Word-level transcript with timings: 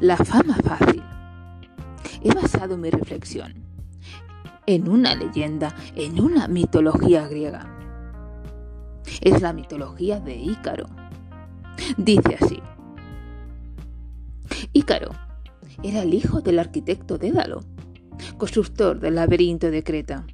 La 0.00 0.18
fama 0.18 0.56
fácil. 0.56 1.02
He 2.22 2.34
basado 2.34 2.76
mi 2.76 2.90
reflexión 2.90 3.54
en 4.66 4.90
una 4.90 5.14
leyenda, 5.14 5.74
en 5.94 6.20
una 6.20 6.48
mitología 6.48 7.26
griega. 7.28 7.72
Es 9.22 9.40
la 9.40 9.54
mitología 9.54 10.20
de 10.20 10.36
Ícaro. 10.36 10.86
Dice 11.96 12.36
así. 12.38 12.60
Ícaro 14.74 15.12
era 15.82 16.02
el 16.02 16.12
hijo 16.12 16.42
del 16.42 16.58
arquitecto 16.58 17.16
Dédalo, 17.16 17.62
constructor 18.36 19.00
del 19.00 19.14
laberinto 19.14 19.70
de 19.70 19.82
Creta. 19.82 20.26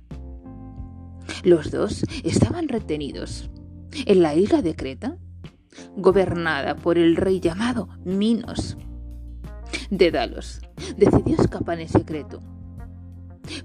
Los 1.45 1.71
dos 1.71 2.05
estaban 2.25 2.69
retenidos 2.69 3.49
en 4.07 4.23
la 4.23 4.35
isla 4.35 4.61
de 4.61 4.75
Creta, 4.75 5.19
gobernada 5.97 6.75
por 6.75 6.99
el 6.99 7.15
rey 7.15 7.39
llamado 7.39 7.89
Minos. 8.05 8.77
Dédalos 9.93 10.63
decidió 10.97 11.37
escapar 11.39 11.79
en 11.79 11.87
secreto. 11.87 12.41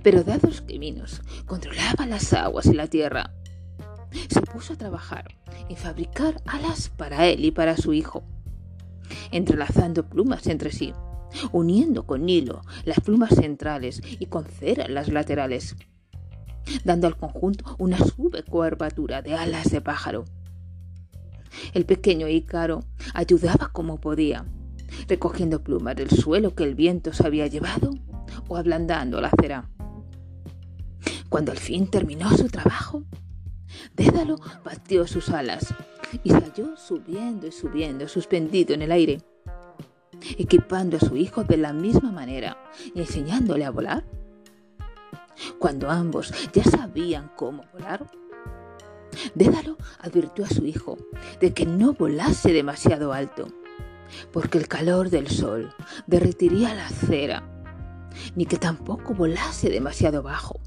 Pero 0.04 0.26
dados 0.26 0.62
que 0.62 0.78
Minos 0.78 1.22
controlaba 1.46 2.06
las 2.06 2.34
aguas 2.34 2.66
y 2.66 2.74
la 2.74 2.88
tierra, 2.88 3.34
se 4.28 4.42
puso 4.42 4.74
a 4.74 4.76
trabajar 4.78 5.38
en 5.70 5.78
fabricar 5.78 6.42
alas 6.46 6.90
para 6.90 7.28
él 7.28 7.46
y 7.46 7.52
para 7.52 7.78
su 7.78 7.94
hijo, 7.94 8.26
entrelazando 9.32 10.10
plumas 10.10 10.48
entre 10.48 10.74
sí, 10.74 10.94
uniendo 11.54 12.06
con 12.06 12.28
hilo 12.28 12.60
las 12.84 13.00
plumas 13.00 13.34
centrales 13.34 14.02
y 14.20 14.26
con 14.26 14.44
cera 14.44 14.90
las 14.90 15.08
laterales, 15.08 15.78
dando 16.84 17.08
al 17.08 17.16
conjunto 17.16 17.78
una 17.80 18.00
suave 18.00 18.44
curvatura 18.44 19.22
de 19.22 19.34
alas 19.34 19.72
de 19.72 19.80
pájaro. 19.80 20.26
El 21.74 21.86
pequeño 21.86 22.28
Ícaro 22.28 22.82
ayudaba 23.14 23.70
como 23.72 24.02
podía, 24.02 24.46
recogiendo 25.08 25.64
plumas 25.64 25.96
del 25.96 26.10
suelo 26.10 26.56
que 26.56 26.64
el 26.64 26.76
viento 26.76 27.14
se 27.14 27.26
había 27.26 27.48
llevado 27.48 27.92
o 28.48 28.58
ablandando 28.58 29.22
la 29.22 29.32
cera. 29.40 29.70
Cuando 31.30 31.52
al 31.52 31.58
fin 31.58 31.88
terminó 31.88 32.30
su 32.38 32.48
trabajo, 32.48 33.04
Dédalo 33.96 34.38
batió 34.64 35.06
sus 35.08 35.30
alas 35.30 35.74
y 36.24 36.30
salió 36.30 36.78
subiendo 36.78 37.48
y 37.48 37.52
subiendo, 37.52 38.08
suspendido 38.08 38.74
en 38.74 38.82
el 38.82 38.92
aire, 38.92 39.22
equipando 40.38 40.98
a 40.98 41.00
su 41.00 41.18
hijo 41.18 41.44
de 41.44 41.58
la 41.58 41.74
misma 41.74 42.12
manera 42.12 42.58
y 42.94 43.00
enseñándole 43.00 43.66
a 43.66 43.72
volar. 43.72 44.06
Cuando 45.60 45.90
ambos 45.90 46.34
ya 46.54 46.64
sabían 46.64 47.32
cómo 47.36 47.64
volar, 47.74 48.10
Dédalo 49.36 49.78
advirtió 50.00 50.46
a 50.46 50.50
su 50.50 50.66
hijo 50.66 50.98
de 51.40 51.54
que 51.54 51.66
no 51.66 51.94
volase 51.94 52.54
demasiado 52.54 53.14
alto, 53.14 53.48
porque 54.32 54.58
el 54.58 54.68
calor 54.68 55.10
del 55.10 55.28
sol 55.28 55.74
derretiría 56.08 56.74
la 56.74 56.90
cera, 56.90 57.44
ni 58.36 58.46
que 58.46 58.58
tampoco 58.58 59.14
volase 59.14 59.70
demasiado 59.70 60.24
bajo, 60.24 60.60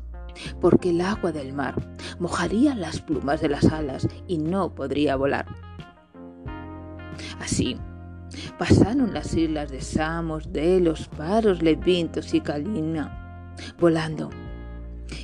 porque 0.61 0.91
el 0.91 1.01
agua 1.01 1.33
del 1.33 1.53
mar 1.53 1.75
mojaría 2.19 2.75
las 2.75 3.01
plumas 3.01 3.41
de 3.41 3.49
las 3.49 3.65
alas 3.67 4.09
y 4.27 4.39
no 4.39 4.75
podría 4.75 5.17
volar. 5.17 5.47
Así, 7.41 7.77
pasaron 8.59 9.13
las 9.13 9.35
islas 9.35 9.71
de 9.71 9.81
Samos, 9.81 10.53
Delos, 10.53 11.09
Paros, 11.17 11.63
Levintos 11.63 12.33
y 12.35 12.41
Calina, 12.41 13.55
volando. 13.79 14.31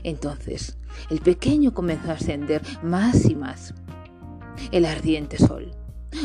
Entonces, 0.03 0.79
el 1.11 1.21
pequeño 1.21 1.73
comenzó 1.73 2.11
a 2.11 2.15
ascender 2.15 2.63
más 2.83 3.25
y 3.27 3.35
más. 3.35 3.75
El 4.73 4.87
ardiente 4.87 5.39
sol 5.39 5.71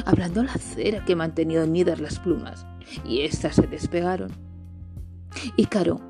ablandó 0.06 0.44
la 0.44 0.54
cera 0.54 1.04
que 1.06 1.16
mantenía 1.16 1.64
unidas 1.64 2.00
las 2.00 2.20
plumas, 2.20 2.66
y 3.06 3.22
éstas 3.22 3.56
se 3.56 3.68
despegaron. 3.68 4.32
Ícaro 5.58 6.02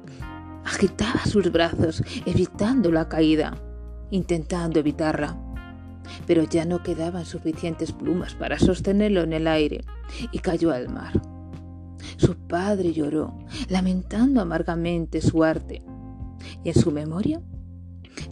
agitaba 0.65 1.25
sus 1.25 1.51
brazos, 1.51 2.03
evitando 2.25 2.91
la 2.91 3.07
caída, 3.09 3.57
intentando 4.09 4.79
evitarla. 4.79 5.37
Pero 6.27 6.43
ya 6.43 6.65
no 6.65 6.83
quedaban 6.83 7.25
suficientes 7.25 7.91
plumas 7.91 8.33
para 8.35 8.59
sostenerlo 8.59 9.21
en 9.21 9.33
el 9.33 9.47
aire 9.47 9.83
y 10.31 10.39
cayó 10.39 10.71
al 10.71 10.89
mar. 10.89 11.13
Su 12.17 12.35
padre 12.35 12.93
lloró, 12.93 13.37
lamentando 13.69 14.41
amargamente 14.41 15.21
su 15.21 15.43
arte, 15.43 15.83
y 16.63 16.69
en 16.69 16.75
su 16.75 16.91
memoria 16.91 17.41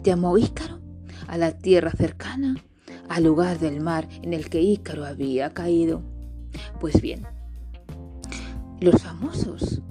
llamó 0.02 0.36
Ícaro 0.36 0.80
a 1.26 1.38
la 1.38 1.52
tierra 1.52 1.92
cercana, 1.92 2.56
al 3.10 3.24
lugar 3.24 3.58
del 3.58 3.80
mar 3.80 4.08
en 4.22 4.32
el 4.32 4.48
que 4.48 4.62
Ícaro 4.62 5.04
había 5.04 5.50
caído. 5.50 6.02
Pues 6.78 7.02
bien, 7.02 7.26
los 8.80 9.02
famosos 9.02 9.82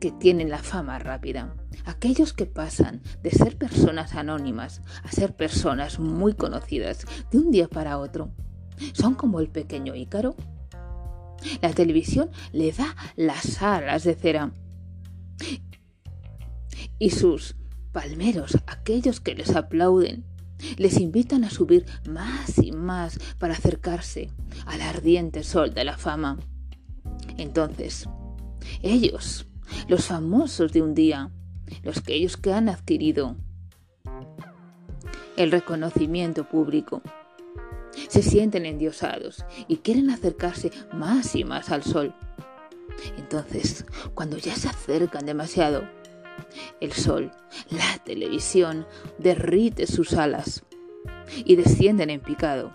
que 0.00 0.10
tienen 0.10 0.50
la 0.50 0.58
fama 0.58 0.98
rápida, 0.98 1.54
aquellos 1.84 2.32
que 2.32 2.44
pasan 2.44 3.00
de 3.22 3.30
ser 3.30 3.56
personas 3.56 4.14
anónimas 4.14 4.82
a 5.04 5.12
ser 5.12 5.36
personas 5.36 6.00
muy 6.00 6.34
conocidas 6.34 7.06
de 7.30 7.38
un 7.38 7.52
día 7.52 7.68
para 7.68 7.96
otro, 7.96 8.32
son 8.92 9.14
como 9.14 9.38
el 9.38 9.48
pequeño 9.48 9.94
Ícaro. 9.94 10.34
La 11.62 11.72
televisión 11.72 12.30
le 12.52 12.72
da 12.72 12.96
las 13.14 13.62
alas 13.62 14.02
de 14.02 14.16
cera 14.16 14.52
y 16.98 17.10
sus 17.10 17.54
palmeros, 17.92 18.58
aquellos 18.66 19.20
que 19.20 19.36
les 19.36 19.54
aplauden, 19.54 20.24
les 20.76 20.98
invitan 21.00 21.44
a 21.44 21.50
subir 21.50 21.86
más 22.08 22.58
y 22.58 22.72
más 22.72 23.18
para 23.38 23.54
acercarse 23.54 24.30
al 24.64 24.80
ardiente 24.80 25.42
sol 25.42 25.74
de 25.74 25.84
la 25.84 25.98
fama. 25.98 26.38
Entonces, 27.36 28.08
ellos, 28.82 29.46
los 29.88 30.06
famosos 30.06 30.72
de 30.72 30.82
un 30.82 30.94
día, 30.94 31.30
los 31.82 32.00
que 32.00 32.26
que 32.42 32.52
han 32.52 32.68
adquirido 32.68 33.36
el 35.36 35.50
reconocimiento 35.50 36.48
público, 36.48 37.02
se 38.08 38.22
sienten 38.22 38.66
endiosados 38.66 39.44
y 39.68 39.78
quieren 39.78 40.10
acercarse 40.10 40.70
más 40.92 41.34
y 41.34 41.44
más 41.44 41.70
al 41.70 41.82
sol. 41.82 42.14
Entonces, 43.18 43.84
cuando 44.14 44.38
ya 44.38 44.54
se 44.54 44.68
acercan 44.68 45.26
demasiado, 45.26 45.88
el 46.80 46.92
sol, 46.92 47.32
la 47.70 48.02
televisión, 48.04 48.86
derrite 49.18 49.86
sus 49.86 50.14
alas 50.14 50.64
y 51.44 51.56
descienden 51.56 52.10
en 52.10 52.20
picado. 52.20 52.74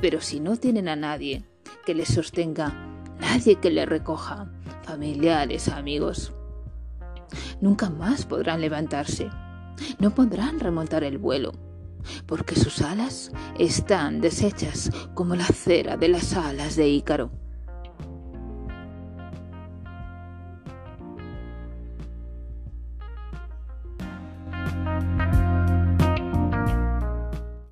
Pero 0.00 0.20
si 0.20 0.40
no 0.40 0.56
tienen 0.56 0.88
a 0.88 0.96
nadie 0.96 1.44
que 1.86 1.94
les 1.94 2.08
sostenga, 2.08 2.74
nadie 3.20 3.56
que 3.56 3.70
les 3.70 3.88
recoja, 3.88 4.50
familiares, 4.82 5.68
amigos, 5.68 6.32
nunca 7.60 7.90
más 7.90 8.26
podrán 8.26 8.60
levantarse, 8.60 9.30
no 9.98 10.14
podrán 10.14 10.60
remontar 10.60 11.04
el 11.04 11.18
vuelo, 11.18 11.52
porque 12.26 12.54
sus 12.54 12.82
alas 12.82 13.32
están 13.58 14.20
deshechas 14.20 14.90
como 15.14 15.34
la 15.36 15.46
cera 15.46 15.96
de 15.96 16.08
las 16.08 16.34
alas 16.34 16.76
de 16.76 16.88
Ícaro. 16.88 17.43